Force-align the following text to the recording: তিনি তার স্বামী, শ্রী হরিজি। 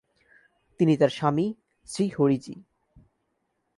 তিনি 0.79 0.97
তার 0.97 1.09
স্বামী, 1.09 1.53
শ্রী 1.85 2.05
হরিজি। 2.07 2.55